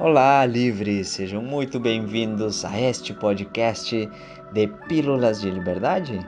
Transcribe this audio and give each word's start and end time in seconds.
Olá, 0.00 0.46
livres! 0.46 1.08
Sejam 1.08 1.42
muito 1.42 1.80
bem-vindos 1.80 2.64
a 2.64 2.80
este 2.80 3.12
podcast 3.12 4.08
de 4.52 4.68
Pílulas 4.86 5.40
de 5.40 5.50
Liberdade. 5.50 6.24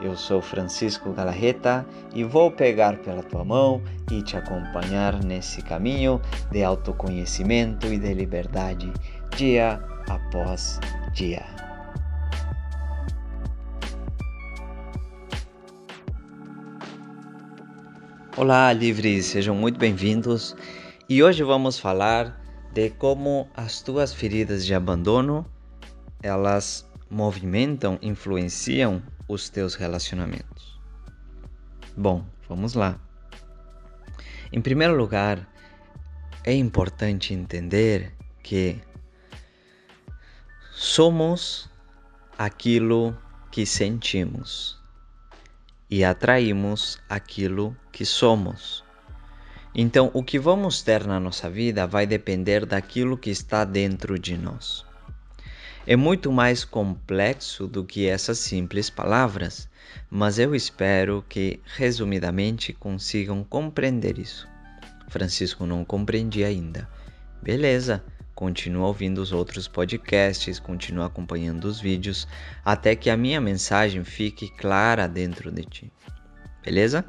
Eu 0.00 0.16
sou 0.16 0.40
Francisco 0.40 1.12
Galarreta 1.12 1.86
e 2.14 2.24
vou 2.24 2.50
pegar 2.50 2.96
pela 3.00 3.22
tua 3.22 3.44
mão 3.44 3.82
e 4.10 4.22
te 4.22 4.38
acompanhar 4.38 5.22
nesse 5.22 5.60
caminho 5.60 6.18
de 6.50 6.64
autoconhecimento 6.64 7.88
e 7.88 7.98
de 7.98 8.14
liberdade, 8.14 8.90
dia 9.36 9.78
após 10.08 10.80
dia. 11.12 11.44
Olá, 18.34 18.72
livres! 18.72 19.26
Sejam 19.26 19.54
muito 19.54 19.78
bem-vindos 19.78 20.56
e 21.06 21.22
hoje 21.22 21.42
vamos 21.42 21.78
falar 21.78 22.39
de 22.72 22.90
como 22.90 23.48
as 23.54 23.82
tuas 23.82 24.14
feridas 24.14 24.64
de 24.64 24.74
abandono 24.74 25.46
elas 26.22 26.88
movimentam, 27.10 27.98
influenciam 28.02 29.02
os 29.26 29.48
teus 29.48 29.74
relacionamentos. 29.74 30.78
Bom, 31.96 32.24
vamos 32.48 32.74
lá. 32.74 33.00
Em 34.52 34.60
primeiro 34.60 34.96
lugar, 34.96 35.48
é 36.44 36.52
importante 36.52 37.34
entender 37.34 38.14
que 38.42 38.80
somos 40.72 41.68
aquilo 42.38 43.16
que 43.50 43.66
sentimos 43.66 44.80
e 45.90 46.04
atraímos 46.04 46.98
aquilo 47.08 47.76
que 47.92 48.04
somos. 48.04 48.84
Então, 49.74 50.10
o 50.12 50.22
que 50.22 50.38
vamos 50.38 50.82
ter 50.82 51.06
na 51.06 51.20
nossa 51.20 51.48
vida 51.48 51.86
vai 51.86 52.06
depender 52.06 52.66
daquilo 52.66 53.16
que 53.16 53.30
está 53.30 53.64
dentro 53.64 54.18
de 54.18 54.36
nós. 54.36 54.84
É 55.86 55.96
muito 55.96 56.30
mais 56.30 56.64
complexo 56.64 57.66
do 57.66 57.84
que 57.84 58.06
essas 58.06 58.38
simples 58.38 58.90
palavras, 58.90 59.68
mas 60.10 60.38
eu 60.38 60.54
espero 60.54 61.24
que, 61.28 61.60
resumidamente, 61.76 62.72
consigam 62.72 63.44
compreender 63.44 64.18
isso. 64.18 64.46
Francisco 65.08 65.64
não 65.66 65.84
compreendi 65.84 66.44
ainda. 66.44 66.88
Beleza, 67.42 68.04
continua 68.34 68.88
ouvindo 68.88 69.18
os 69.18 69.32
outros 69.32 69.66
podcasts, 69.66 70.58
continua 70.58 71.06
acompanhando 71.06 71.64
os 71.64 71.80
vídeos, 71.80 72.28
até 72.64 72.94
que 72.94 73.08
a 73.08 73.16
minha 73.16 73.40
mensagem 73.40 74.04
fique 74.04 74.48
clara 74.50 75.08
dentro 75.08 75.50
de 75.50 75.64
ti. 75.64 75.92
Beleza? 76.62 77.04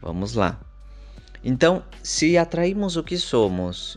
Vamos 0.00 0.34
lá. 0.34 0.69
Então, 1.42 1.82
se 2.02 2.36
atraímos 2.36 2.96
o 2.96 3.02
que 3.02 3.16
somos 3.16 3.96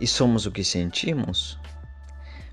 e 0.00 0.06
somos 0.06 0.46
o 0.46 0.50
que 0.50 0.62
sentimos, 0.62 1.58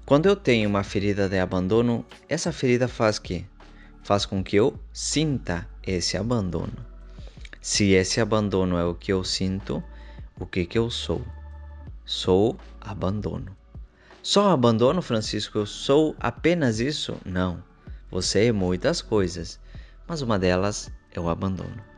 quando 0.05 0.25
eu 0.25 0.35
tenho 0.35 0.67
uma 0.67 0.83
ferida 0.83 1.29
de 1.29 1.37
abandono, 1.39 2.03
essa 2.27 2.51
ferida 2.51 2.87
faz 2.87 3.19
que 3.19 3.45
faz 4.01 4.25
com 4.25 4.43
que 4.43 4.55
eu 4.55 4.73
sinta 4.91 5.69
esse 5.85 6.17
abandono. 6.17 6.73
Se 7.61 7.91
esse 7.91 8.19
abandono 8.19 8.77
é 8.77 8.83
o 8.83 8.95
que 8.95 9.13
eu 9.13 9.23
sinto, 9.23 9.83
o 10.39 10.47
que 10.47 10.65
que 10.65 10.79
eu 10.79 10.89
sou? 10.89 11.21
Sou 12.05 12.57
abandono. 12.81 13.55
Só 14.23 14.49
abandono, 14.49 15.01
Francisco? 15.01 15.59
Eu 15.59 15.65
sou 15.67 16.15
apenas 16.19 16.79
isso? 16.79 17.17
Não. 17.23 17.63
Você 18.09 18.47
é 18.47 18.51
muitas 18.51 19.01
coisas, 19.01 19.59
mas 20.07 20.23
uma 20.23 20.39
delas 20.39 20.91
é 21.11 21.19
o 21.19 21.29
abandono. 21.29 21.88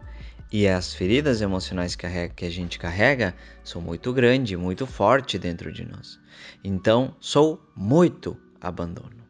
E 0.51 0.67
as 0.67 0.93
feridas 0.93 1.41
emocionais 1.41 1.95
que 1.95 2.05
a 2.05 2.49
gente 2.49 2.77
carrega 2.77 3.33
são 3.63 3.81
muito 3.81 4.11
grandes, 4.11 4.59
muito 4.59 4.85
fortes 4.85 5.39
dentro 5.39 5.71
de 5.71 5.85
nós. 5.85 6.19
Então, 6.61 7.15
sou 7.21 7.65
muito 7.73 8.37
abandono. 8.59 9.21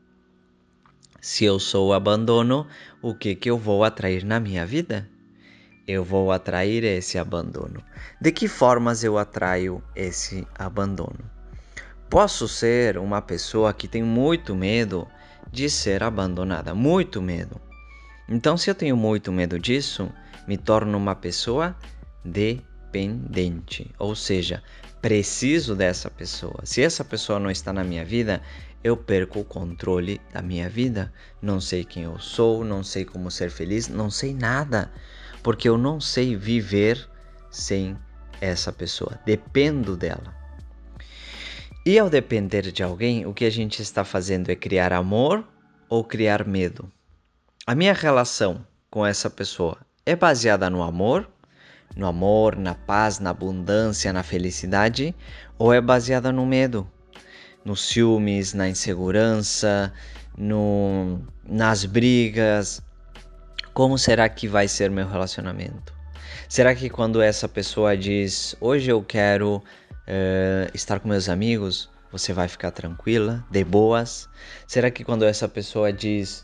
Se 1.22 1.46
eu 1.46 1.60
sou 1.60 1.94
abandono, 1.94 2.66
o 3.00 3.14
que, 3.14 3.36
que 3.36 3.52
eu 3.52 3.56
vou 3.56 3.84
atrair 3.84 4.26
na 4.26 4.40
minha 4.40 4.66
vida? 4.66 5.08
Eu 5.88 6.04
vou 6.04 6.32
atrair 6.32 6.84
esse 6.84 7.20
abandono. 7.20 7.84
De 8.20 8.32
que 8.32 8.48
formas 8.48 9.04
eu 9.04 9.20
atraio 9.20 9.84
esse 9.96 10.48
abandono? 10.58 11.30
Posso 12.10 12.48
ser 12.48 12.98
uma 12.98 13.22
pessoa 13.22 13.72
que 13.72 13.88
tem 13.88 14.02
muito 14.02 14.56
medo 14.56 15.08
de 15.52 15.70
ser 15.70 16.02
abandonada, 16.02 16.74
muito 16.74 17.22
medo. 17.22 17.62
Então, 18.34 18.56
se 18.56 18.70
eu 18.70 18.76
tenho 18.76 18.96
muito 18.96 19.30
medo 19.30 19.60
disso, 19.60 20.10
me 20.48 20.56
torno 20.58 20.98
uma 20.98 21.14
pessoa 21.14 21.76
dependente, 22.24 23.92
ou 24.00 24.16
seja, 24.16 24.64
preciso 25.02 25.76
dessa 25.76 26.10
pessoa. 26.10 26.62
Se 26.64 26.82
essa 26.82 27.04
pessoa 27.04 27.40
não 27.40 27.52
está 27.52 27.74
na 27.74 27.84
minha 27.84 28.06
vida, 28.06 28.42
eu 28.82 28.96
perco 28.96 29.42
o 29.42 29.44
controle 29.44 30.22
da 30.32 30.42
minha 30.42 30.70
vida. 30.70 31.12
Não 31.42 31.60
sei 31.60 31.84
quem 31.84 32.04
eu 32.04 32.18
sou, 32.20 32.64
não 32.64 32.86
sei 32.86 33.04
como 33.04 33.30
ser 33.30 33.52
feliz, 33.52 33.90
não 33.90 34.10
sei 34.10 34.34
nada, 34.34 34.90
porque 35.44 35.68
eu 35.68 35.78
não 35.78 36.00
sei 36.00 36.34
viver 36.34 37.06
sem 37.50 37.98
essa 38.40 38.72
pessoa. 38.72 39.20
Dependo 39.26 39.98
dela. 39.98 40.34
E 41.86 42.00
ao 42.00 42.10
depender 42.10 42.72
de 42.72 42.82
alguém, 42.82 43.26
o 43.26 43.34
que 43.34 43.44
a 43.44 43.50
gente 43.50 43.82
está 43.82 44.06
fazendo 44.06 44.50
é 44.50 44.56
criar 44.56 44.94
amor 44.94 45.46
ou 45.90 46.02
criar 46.02 46.48
medo? 46.48 46.90
A 47.68 47.76
minha 47.76 47.94
relação 47.94 48.66
com 48.90 49.06
essa 49.06 49.30
pessoa 49.30 49.78
é 50.04 50.16
baseada 50.16 50.68
no 50.68 50.82
amor, 50.82 51.30
no 51.96 52.08
amor, 52.08 52.56
na 52.56 52.74
paz, 52.74 53.20
na 53.20 53.30
abundância, 53.30 54.12
na 54.12 54.24
felicidade, 54.24 55.14
ou 55.60 55.72
é 55.72 55.80
baseada 55.80 56.32
no 56.32 56.44
medo, 56.44 56.90
nos 57.64 57.88
ciúmes, 57.88 58.56
na 58.56 58.68
insegurança, 58.68 59.94
no, 60.36 61.22
nas 61.48 61.86
brigas? 61.86 62.82
Como 63.76 63.96
será 63.96 64.28
que 64.28 64.48
vai 64.48 64.68
ser 64.68 64.90
meu 64.90 65.08
relacionamento? 65.08 65.94
Será 66.50 66.74
que 66.74 66.90
quando 66.90 67.22
essa 67.22 67.48
pessoa 67.48 67.96
diz 67.96 68.56
hoje 68.60 68.90
eu 68.90 69.04
quero 69.04 69.58
uh, 69.58 70.72
estar 70.74 71.00
com 71.00 71.08
meus 71.08 71.30
amigos, 71.30 71.88
você 72.12 72.34
vai 72.34 72.48
ficar 72.48 72.72
tranquila, 72.72 73.46
de 73.52 73.64
boas? 73.64 74.28
Será 74.66 74.90
que 74.90 75.04
quando 75.04 75.26
essa 75.26 75.48
pessoa 75.48 75.94
diz 75.94 76.44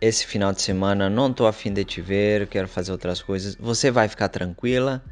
esse 0.00 0.26
final 0.26 0.52
de 0.52 0.62
semana 0.62 1.10
não 1.10 1.32
tô 1.32 1.46
afim 1.46 1.72
de 1.72 1.84
te 1.84 2.00
ver, 2.00 2.46
quero 2.46 2.68
fazer 2.68 2.92
outras 2.92 3.20
coisas, 3.20 3.56
você 3.56 3.90
vai 3.90 4.08
ficar 4.08 4.28
tranquila 4.28 5.02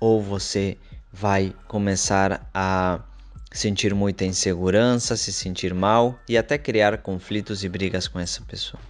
ou 0.00 0.20
você 0.20 0.76
vai 1.12 1.54
começar 1.68 2.48
a 2.52 3.00
sentir 3.52 3.94
muita 3.94 4.24
insegurança, 4.24 5.16
se 5.16 5.32
sentir 5.32 5.72
mal 5.72 6.18
e 6.28 6.36
até 6.36 6.58
criar 6.58 6.98
conflitos 6.98 7.62
e 7.62 7.68
brigas 7.68 8.08
com 8.08 8.18
essa 8.18 8.42
pessoa. 8.42 8.82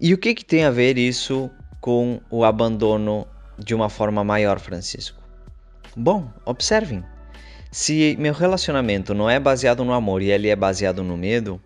E 0.00 0.14
o 0.14 0.18
que, 0.18 0.34
que 0.34 0.44
tem 0.44 0.64
a 0.64 0.70
ver 0.70 0.96
isso 0.96 1.50
com 1.80 2.20
o 2.30 2.44
abandono 2.44 3.26
de 3.58 3.74
uma 3.74 3.88
forma 3.88 4.22
maior, 4.22 4.60
Francisco? 4.60 5.20
Bom, 5.96 6.32
observem. 6.46 7.04
Se 7.72 8.16
meu 8.18 8.32
relacionamento 8.32 9.12
não 9.12 9.28
é 9.28 9.40
baseado 9.40 9.84
no 9.84 9.92
amor 9.92 10.22
e 10.22 10.30
ele 10.30 10.48
é 10.48 10.56
baseado 10.56 11.02
no 11.02 11.16
medo, 11.16 11.60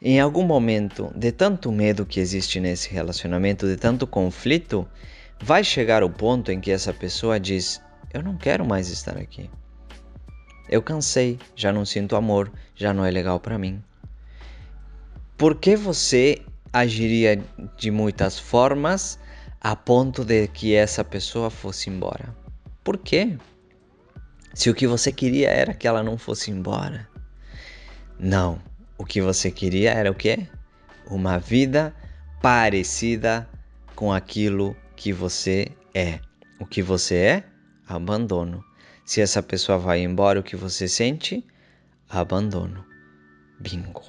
em 0.00 0.20
algum 0.20 0.44
momento, 0.44 1.12
de 1.14 1.32
tanto 1.32 1.72
medo 1.72 2.06
que 2.06 2.20
existe 2.20 2.60
nesse 2.60 2.90
relacionamento, 2.90 3.66
de 3.66 3.76
tanto 3.76 4.06
conflito, 4.06 4.86
vai 5.40 5.64
chegar 5.64 6.02
o 6.02 6.10
ponto 6.10 6.50
em 6.50 6.60
que 6.60 6.70
essa 6.70 6.92
pessoa 6.92 7.40
diz: 7.40 7.80
Eu 8.12 8.22
não 8.22 8.36
quero 8.36 8.64
mais 8.64 8.88
estar 8.88 9.16
aqui. 9.16 9.50
Eu 10.68 10.82
cansei, 10.82 11.38
já 11.54 11.72
não 11.72 11.84
sinto 11.84 12.16
amor, 12.16 12.52
já 12.74 12.92
não 12.92 13.04
é 13.04 13.10
legal 13.10 13.38
para 13.38 13.58
mim. 13.58 13.82
Por 15.36 15.56
que 15.56 15.76
você 15.76 16.42
agiria 16.72 17.40
de 17.76 17.90
muitas 17.90 18.38
formas 18.38 19.18
a 19.60 19.76
ponto 19.76 20.24
de 20.24 20.48
que 20.48 20.74
essa 20.74 21.04
pessoa 21.04 21.50
fosse 21.50 21.88
embora? 21.90 22.34
Por 22.82 22.98
quê? 22.98 23.36
Se 24.54 24.70
o 24.70 24.74
que 24.74 24.86
você 24.86 25.12
queria 25.12 25.50
era 25.50 25.74
que 25.74 25.86
ela 25.86 26.02
não 26.02 26.16
fosse 26.16 26.50
embora. 26.50 27.08
Não, 28.18 28.58
o 28.98 29.04
que 29.04 29.20
você 29.20 29.50
queria 29.50 29.92
era 29.92 30.10
o 30.10 30.14
quê? 30.14 30.46
Uma 31.08 31.38
vida 31.38 31.94
parecida 32.40 33.48
com 33.94 34.12
aquilo 34.12 34.76
que 34.94 35.12
você 35.12 35.68
é. 35.94 36.20
O 36.58 36.66
que 36.66 36.82
você 36.82 37.14
é? 37.16 37.44
Abandono. 37.86 38.64
Se 39.04 39.20
essa 39.20 39.42
pessoa 39.42 39.78
vai 39.78 40.00
embora, 40.00 40.40
o 40.40 40.42
que 40.42 40.56
você 40.56 40.88
sente? 40.88 41.44
Abandono. 42.08 42.84
Bingo. 43.60 44.02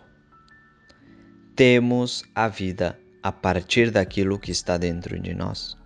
Temos 1.55 2.23
a 2.33 2.47
vida 2.47 2.99
a 3.21 3.31
partir 3.31 3.91
daquilo 3.91 4.39
que 4.39 4.51
está 4.51 4.77
dentro 4.77 5.19
de 5.19 5.33
nós. 5.33 5.77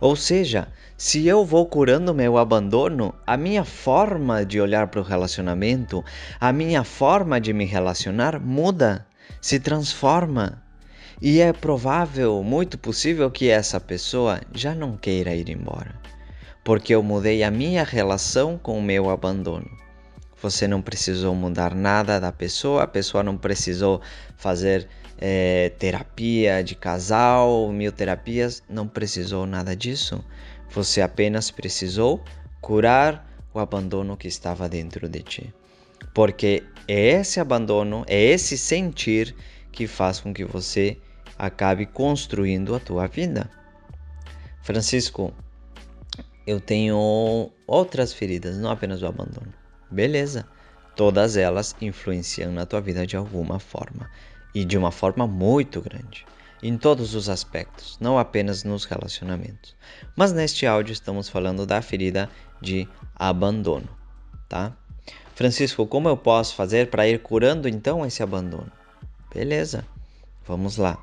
Ou 0.00 0.16
seja, 0.16 0.68
se 0.96 1.26
eu 1.26 1.44
vou 1.44 1.66
curando 1.66 2.14
meu 2.14 2.38
abandono, 2.38 3.14
a 3.26 3.36
minha 3.36 3.64
forma 3.64 4.44
de 4.44 4.60
olhar 4.60 4.86
para 4.86 5.00
o 5.00 5.04
relacionamento, 5.04 6.04
a 6.40 6.52
minha 6.52 6.82
forma 6.84 7.40
de 7.40 7.52
me 7.52 7.64
relacionar 7.64 8.40
muda, 8.40 9.06
se 9.40 9.60
transforma. 9.60 10.62
E 11.20 11.40
é 11.40 11.52
provável, 11.52 12.42
muito 12.42 12.78
possível, 12.78 13.30
que 13.30 13.50
essa 13.50 13.78
pessoa 13.78 14.40
já 14.54 14.74
não 14.74 14.96
queira 14.96 15.34
ir 15.34 15.50
embora, 15.50 15.94
porque 16.64 16.94
eu 16.94 17.02
mudei 17.02 17.42
a 17.42 17.50
minha 17.50 17.84
relação 17.84 18.56
com 18.56 18.78
o 18.78 18.82
meu 18.82 19.10
abandono. 19.10 19.68
Você 20.42 20.66
não 20.66 20.80
precisou 20.80 21.34
mudar 21.34 21.74
nada 21.74 22.18
da 22.18 22.32
pessoa, 22.32 22.84
a 22.84 22.86
pessoa 22.86 23.22
não 23.22 23.36
precisou 23.36 24.00
fazer 24.38 24.88
é, 25.20 25.68
terapia 25.78 26.64
de 26.64 26.74
casal, 26.74 27.70
mil 27.70 27.92
terapias, 27.92 28.62
não 28.68 28.88
precisou 28.88 29.44
nada 29.46 29.76
disso. 29.76 30.24
Você 30.70 31.02
apenas 31.02 31.50
precisou 31.50 32.24
curar 32.60 33.28
o 33.52 33.58
abandono 33.58 34.16
que 34.16 34.26
estava 34.26 34.68
dentro 34.68 35.08
de 35.08 35.22
ti. 35.22 35.54
Porque 36.14 36.64
é 36.88 37.20
esse 37.20 37.38
abandono, 37.38 38.04
é 38.08 38.18
esse 38.18 38.56
sentir 38.56 39.34
que 39.70 39.86
faz 39.86 40.20
com 40.20 40.32
que 40.32 40.44
você 40.44 40.96
acabe 41.38 41.84
construindo 41.84 42.74
a 42.74 42.80
tua 42.80 43.06
vida. 43.06 43.50
Francisco, 44.62 45.34
eu 46.46 46.60
tenho 46.60 47.50
outras 47.66 48.12
feridas, 48.12 48.56
não 48.56 48.70
apenas 48.70 49.02
o 49.02 49.06
abandono. 49.06 49.52
Beleza. 49.90 50.46
Todas 50.96 51.36
elas 51.36 51.76
influenciam 51.80 52.52
na 52.52 52.66
tua 52.66 52.80
vida 52.80 53.06
de 53.06 53.16
alguma 53.16 53.58
forma 53.58 54.08
e 54.54 54.64
de 54.64 54.76
uma 54.76 54.90
forma 54.90 55.26
muito 55.26 55.80
grande, 55.80 56.26
em 56.62 56.76
todos 56.76 57.14
os 57.14 57.28
aspectos, 57.28 57.96
não 58.00 58.18
apenas 58.18 58.64
nos 58.64 58.84
relacionamentos. 58.84 59.74
Mas 60.16 60.32
neste 60.32 60.66
áudio 60.66 60.92
estamos 60.92 61.28
falando 61.28 61.64
da 61.64 61.80
ferida 61.80 62.28
de 62.60 62.88
abandono, 63.14 63.88
tá? 64.48 64.76
Francisco, 65.34 65.86
como 65.86 66.08
eu 66.08 66.16
posso 66.16 66.54
fazer 66.54 66.90
para 66.90 67.08
ir 67.08 67.22
curando 67.22 67.66
então 67.66 68.04
esse 68.04 68.22
abandono? 68.22 68.70
Beleza, 69.34 69.86
vamos 70.46 70.76
lá. 70.76 70.98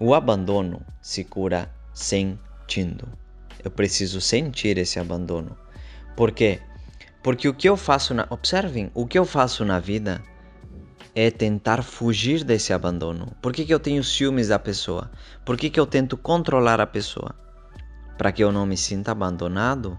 O 0.00 0.14
abandono 0.14 0.84
se 1.00 1.22
cura 1.22 1.72
sentindo. 1.92 3.06
Eu 3.62 3.70
preciso 3.70 4.20
sentir 4.20 4.78
esse 4.78 4.98
abandono. 4.98 5.56
Por 6.16 6.32
quê? 6.32 6.60
Porque 7.22 7.48
o 7.48 7.54
que 7.54 7.68
eu 7.68 7.76
faço 7.76 8.12
na. 8.12 8.26
Observem, 8.28 8.90
o 8.92 9.06
que 9.06 9.18
eu 9.18 9.24
faço 9.24 9.64
na 9.64 9.78
vida 9.78 10.20
é 11.14 11.30
tentar 11.30 11.82
fugir 11.82 12.42
desse 12.42 12.72
abandono. 12.72 13.36
Por 13.40 13.52
que, 13.52 13.64
que 13.64 13.72
eu 13.72 13.78
tenho 13.78 14.02
ciúmes 14.02 14.48
da 14.48 14.58
pessoa? 14.58 15.10
Por 15.44 15.56
que, 15.56 15.70
que 15.70 15.78
eu 15.78 15.86
tento 15.86 16.16
controlar 16.16 16.80
a 16.80 16.86
pessoa? 16.86 17.34
Para 18.18 18.32
que 18.32 18.42
eu 18.42 18.50
não 18.50 18.66
me 18.66 18.76
sinta 18.76 19.12
abandonado? 19.12 19.96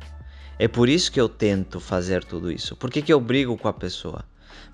É 0.59 0.67
por 0.67 0.89
isso 0.89 1.11
que 1.11 1.19
eu 1.19 1.29
tento 1.29 1.79
fazer 1.79 2.23
tudo 2.23 2.51
isso. 2.51 2.75
Por 2.75 2.89
que, 2.89 3.01
que 3.01 3.13
eu 3.13 3.19
brigo 3.19 3.57
com 3.57 3.67
a 3.67 3.73
pessoa? 3.73 4.25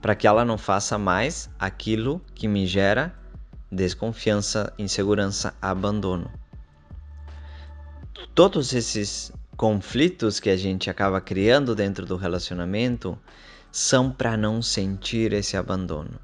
Para 0.01 0.15
que 0.15 0.25
ela 0.25 0.43
não 0.43 0.57
faça 0.57 0.97
mais 0.97 1.49
aquilo 1.59 2.21
que 2.33 2.47
me 2.47 2.65
gera 2.65 3.13
desconfiança, 3.71 4.73
insegurança, 4.77 5.53
abandono. 5.61 6.29
Todos 8.33 8.73
esses 8.73 9.31
conflitos 9.55 10.39
que 10.39 10.49
a 10.49 10.57
gente 10.57 10.89
acaba 10.89 11.21
criando 11.21 11.75
dentro 11.75 12.05
do 12.05 12.15
relacionamento 12.15 13.17
são 13.71 14.11
para 14.11 14.35
não 14.35 14.61
sentir 14.61 15.33
esse 15.33 15.55
abandono. 15.55 16.19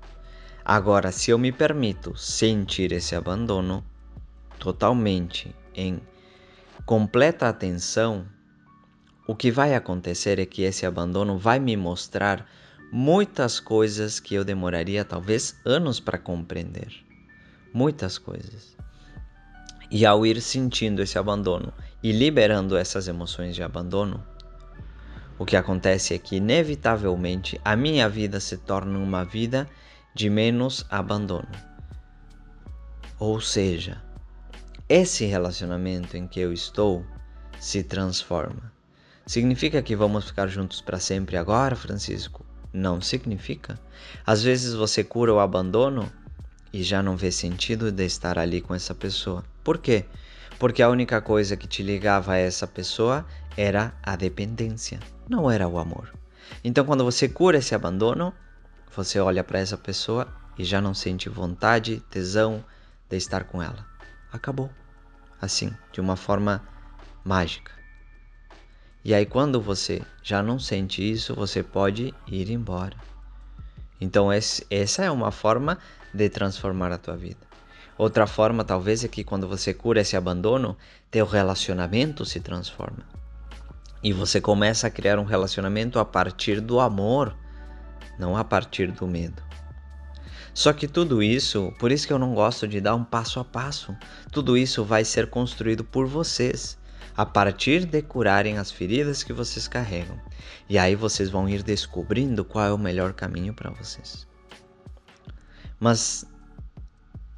Agora, 0.66 1.12
se 1.12 1.32
eu 1.32 1.38
me 1.38 1.52
permito 1.52 2.16
sentir 2.18 2.92
esse 2.92 3.16
abandono 3.16 3.86
totalmente 4.60 5.56
em 5.74 6.02
completa 6.86 7.48
atenção, 7.48 8.26
o 9.26 9.36
que 9.36 9.50
vai 9.50 9.76
acontecer 9.76 10.40
é 10.40 10.46
que 10.46 10.64
esse 10.64 10.86
abandono 10.86 11.38
vai 11.38 11.60
me 11.60 11.78
mostrar 11.78 12.46
muitas 12.92 13.60
coisas 13.60 14.20
que 14.20 14.36
eu 14.36 14.44
demoraria 14.44 15.06
talvez 15.06 15.56
anos 15.66 16.00
para 16.00 16.18
compreender. 16.18 16.94
Muitas 17.74 18.18
coisas. 18.18 18.76
E 19.90 20.06
ao 20.06 20.26
ir 20.26 20.42
sentindo 20.42 21.02
esse 21.02 21.18
abandono 21.18 21.74
e 22.04 22.12
liberando 22.12 22.76
essas 22.76 23.08
emoções 23.08 23.56
de 23.56 23.64
abandono, 23.64 24.22
o 25.40 25.46
que 25.46 25.56
acontece 25.56 26.14
é 26.14 26.18
que, 26.18 26.38
inevitavelmente, 26.38 27.60
a 27.64 27.76
minha 27.76 28.10
vida 28.10 28.40
se 28.40 28.58
torna 28.58 28.98
uma 28.98 29.24
vida 29.24 29.70
de 30.14 30.30
menos 30.30 30.86
abandono. 30.90 31.48
Ou 33.20 33.40
seja, 33.40 34.02
esse 34.90 35.26
relacionamento 35.26 36.18
em 36.18 36.28
que 36.28 36.40
eu 36.40 36.52
estou 36.52 37.06
se 37.60 37.84
transforma. 37.84 38.72
Significa 39.26 39.82
que 39.82 39.96
vamos 39.96 40.26
ficar 40.28 40.48
juntos 40.48 40.82
para 40.82 41.00
sempre 41.00 41.36
agora, 41.36 41.76
Francisco? 41.76 42.46
Não 42.72 43.02
significa. 43.02 43.80
Às 44.26 44.42
vezes 44.42 44.74
você 44.74 45.04
cura 45.04 45.34
o 45.34 45.40
abandono 45.40 46.12
e 46.72 46.82
já 46.82 47.04
não 47.04 47.18
vê 47.18 47.32
sentido 47.32 47.92
de 47.92 48.06
estar 48.06 48.40
ali 48.40 48.62
com 48.62 48.74
essa 48.74 48.96
pessoa. 48.96 49.44
Por 49.64 49.78
quê? 49.78 50.06
Porque 50.58 50.82
a 50.82 50.90
única 50.90 51.22
coisa 51.22 51.58
que 51.58 51.68
te 51.68 51.84
ligava 51.84 52.34
a 52.34 52.38
essa 52.38 52.66
pessoa 52.66 53.26
era 53.56 53.94
a 54.02 54.16
dependência, 54.16 55.00
não 55.30 55.50
era 55.50 55.68
o 55.68 55.78
amor. 55.78 56.14
Então, 56.64 56.86
quando 56.86 57.04
você 57.04 57.28
cura 57.28 57.58
esse 57.58 57.76
abandono, 57.76 58.34
você 58.96 59.20
olha 59.20 59.44
para 59.44 59.60
essa 59.60 59.78
pessoa 59.78 60.28
e 60.58 60.64
já 60.64 60.82
não 60.82 60.94
sente 60.94 61.30
vontade, 61.30 62.02
tesão 62.10 62.64
de 63.10 63.18
estar 63.18 63.44
com 63.44 63.62
ela. 63.62 63.86
Acabou. 64.32 64.70
Assim, 65.42 65.72
de 65.92 66.02
uma 66.02 66.16
forma 66.16 66.64
mágica. 67.24 67.72
E 69.04 69.14
aí, 69.14 69.26
quando 69.26 69.62
você 69.62 70.02
já 70.24 70.42
não 70.42 70.58
sente 70.58 71.10
isso, 71.10 71.36
você 71.36 71.62
pode 71.62 72.14
ir 72.28 72.50
embora. 72.50 72.98
Então, 74.02 74.32
esse, 74.32 74.66
essa 74.70 75.04
é 75.04 75.12
uma 75.12 75.32
forma 75.32 75.78
de 76.14 76.30
transformar 76.30 76.92
a 76.92 76.98
tua 76.98 77.16
vida. 77.16 77.48
Outra 77.98 78.28
forma, 78.28 78.64
talvez, 78.64 79.04
é 79.04 79.08
que 79.08 79.24
quando 79.24 79.48
você 79.48 79.74
cura 79.74 80.02
esse 80.02 80.16
abandono, 80.16 80.78
teu 81.10 81.26
relacionamento 81.26 82.26
se 82.26 82.40
transforma. 82.40 83.04
E 84.04 84.14
você 84.14 84.40
começa 84.40 84.88
a 84.88 84.92
criar 84.92 85.20
um 85.20 85.24
relacionamento 85.24 86.00
a 86.00 86.06
partir 86.06 86.62
do 86.62 86.80
amor, 86.80 87.36
não 88.18 88.38
a 88.38 88.44
partir 88.44 88.92
do 88.92 89.08
medo. 89.08 89.42
Só 90.54 90.74
que 90.74 90.88
tudo 90.88 91.22
isso, 91.22 91.72
por 91.78 91.92
isso 91.92 92.08
que 92.08 92.14
eu 92.14 92.18
não 92.18 92.34
gosto 92.34 92.68
de 92.68 92.82
dar 92.82 92.96
um 92.96 93.04
passo 93.04 93.40
a 93.40 93.46
passo, 93.46 93.96
tudo 94.32 94.58
isso 94.58 94.84
vai 94.84 95.06
ser 95.06 95.30
construído 95.30 95.84
por 95.84 96.08
vocês, 96.08 96.78
a 97.16 97.26
partir 97.26 97.86
de 97.86 98.02
curarem 98.02 98.58
as 98.58 98.72
feridas 98.72 99.24
que 99.24 99.34
vocês 99.34 99.68
carregam. 99.68 100.20
E 100.68 100.78
aí 100.78 100.96
vocês 100.96 101.30
vão 101.30 101.48
ir 101.48 101.62
descobrindo 101.62 102.44
qual 102.44 102.66
é 102.66 102.74
o 102.74 102.78
melhor 102.78 103.14
caminho 103.14 103.54
para 103.54 103.70
vocês. 103.70 104.28
Mas 105.80 106.26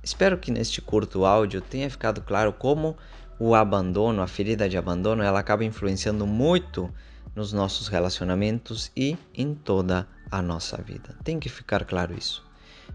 espero 0.02 0.38
que 0.38 0.50
neste 0.52 0.82
curto 0.82 1.26
áudio 1.26 1.62
tenha 1.62 1.90
ficado 1.90 2.22
claro 2.22 2.54
como 2.54 2.98
o 3.40 3.56
abandono, 3.56 4.22
a 4.22 4.28
ferida 4.28 4.68
de 4.68 4.78
abandono, 4.78 5.24
ela 5.24 5.40
acaba 5.40 5.64
influenciando 5.64 6.28
muito 6.28 6.94
nos 7.34 7.54
nossos 7.54 7.88
relacionamentos 7.88 8.92
e 8.96 9.18
em 9.34 9.56
toda 9.56 10.06
a 10.30 10.42
nossa 10.42 10.82
vida. 10.82 11.16
Tem 11.24 11.40
que 11.40 11.48
ficar 11.48 11.86
claro 11.86 12.14
isso, 12.18 12.46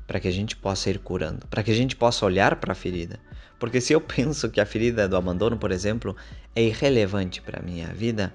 para 0.07 0.21
que 0.21 0.29
a 0.29 0.31
gente 0.31 0.55
possa 0.55 0.91
ir 0.91 0.99
curando, 0.99 1.47
para 1.47 1.63
que 1.63 1.71
a 1.71 1.75
gente 1.75 1.97
possa 1.97 2.27
olhar 2.27 2.57
para 2.57 2.73
a 2.73 2.77
ferida. 2.77 3.19
Porque 3.59 3.81
se 3.81 3.95
eu 3.95 4.01
penso 4.03 4.51
que 4.51 4.61
a 4.61 4.67
ferida 4.67 5.09
do 5.09 5.17
abandono, 5.17 5.57
por 5.57 5.73
exemplo, 5.73 6.15
é 6.55 6.63
irrelevante 6.63 7.41
para 7.41 7.63
minha 7.63 7.89
vida, 7.95 8.35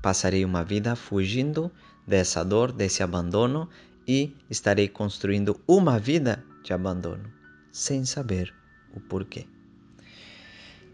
passarei 0.00 0.44
uma 0.46 0.64
vida 0.64 0.96
fugindo 0.96 1.70
dessa 2.06 2.42
dor, 2.42 2.72
desse 2.72 3.02
abandono 3.02 3.68
e 4.08 4.34
estarei 4.48 4.88
construindo 4.88 5.60
uma 5.68 5.98
vida 5.98 6.42
de 6.62 6.72
abandono, 6.72 7.30
sem 7.70 8.04
saber 8.06 8.54
o 8.94 9.00
porquê. 9.00 9.46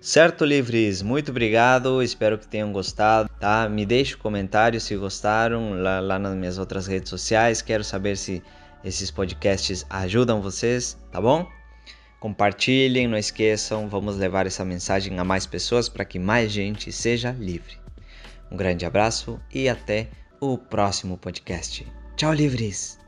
Certo, 0.00 0.47
livres? 0.47 1.02
Muito 1.02 1.30
obrigado. 1.30 2.02
Espero 2.02 2.38
que 2.38 2.49
tenham 2.49 2.73
gostado, 2.73 3.28
tá? 3.38 3.69
Me 3.69 3.85
deixe 3.85 4.14
um 4.14 4.19
comentário 4.19 4.80
se 4.80 4.97
gostaram 4.97 5.75
lá, 5.75 6.00
lá 6.00 6.19
nas 6.19 6.35
minhas 6.35 6.57
outras 6.57 6.87
redes 6.87 7.11
sociais. 7.11 7.61
Quero 7.61 7.85
saber 7.85 8.16
se 8.16 8.42
esses 8.83 9.11
podcasts 9.11 9.85
ajudam 9.90 10.40
vocês, 10.40 10.97
tá 11.12 11.21
bom? 11.21 11.47
Compartilhem, 12.19 13.07
não 13.07 13.19
esqueçam, 13.19 13.88
vamos 13.88 14.16
levar 14.16 14.47
essa 14.47 14.64
mensagem 14.64 15.19
a 15.19 15.25
mais 15.25 15.47
pessoas 15.47 15.88
para 15.88 16.04
que 16.04 16.19
mais 16.19 16.50
gente 16.50 16.90
seja 16.90 17.33
livre. 17.33 17.78
Um 18.50 18.57
grande 18.57 18.87
abraço 18.87 19.38
e 19.52 19.69
até 19.69 20.09
o 20.40 20.57
próximo 20.57 21.19
podcast. 21.19 21.87
Tchau, 22.16 22.33
livres! 22.33 23.00